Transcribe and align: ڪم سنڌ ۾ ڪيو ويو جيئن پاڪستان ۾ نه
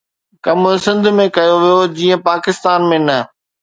ڪم 0.45 0.61
سنڌ 0.85 1.03
۾ 1.19 1.25
ڪيو 1.35 1.55
ويو 1.63 1.79
جيئن 1.97 2.17
پاڪستان 2.27 2.79
۾ 2.89 2.97
نه 3.07 3.19